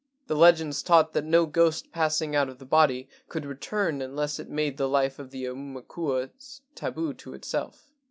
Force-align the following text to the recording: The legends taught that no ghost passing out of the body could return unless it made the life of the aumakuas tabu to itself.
The 0.25 0.35
legends 0.35 0.81
taught 0.81 1.13
that 1.13 1.25
no 1.25 1.45
ghost 1.45 1.91
passing 1.91 2.35
out 2.35 2.49
of 2.49 2.57
the 2.57 2.65
body 2.65 3.07
could 3.29 3.45
return 3.45 4.01
unless 4.01 4.39
it 4.39 4.49
made 4.49 4.77
the 4.77 4.89
life 4.89 5.19
of 5.19 5.29
the 5.29 5.45
aumakuas 5.45 6.61
tabu 6.73 7.13
to 7.13 7.35
itself. 7.35 7.91